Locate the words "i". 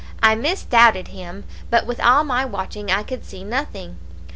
0.23-0.33, 2.89-3.03